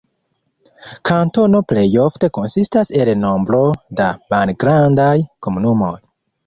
[1.09, 3.63] Kantono plejofte konsistas el nombro
[4.01, 5.15] da malgrandaj
[5.49, 5.97] komunumoj.